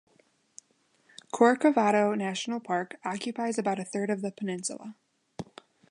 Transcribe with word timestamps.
Corcovado 1.31 2.15
National 2.17 2.59
Park 2.59 2.97
occupies 3.05 3.59
about 3.59 3.77
a 3.77 3.83
third 3.85 4.09
of 4.09 4.23
the 4.23 4.31
peninsula. 4.31 4.95